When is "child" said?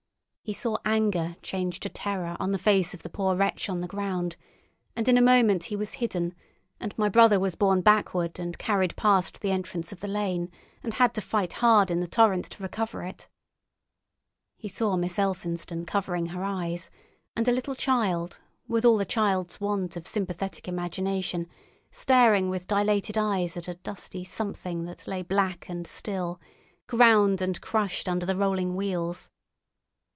17.75-18.41